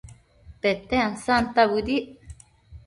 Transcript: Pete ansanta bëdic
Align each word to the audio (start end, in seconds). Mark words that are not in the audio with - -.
Pete 0.61 0.95
ansanta 1.09 1.61
bëdic 1.71 2.05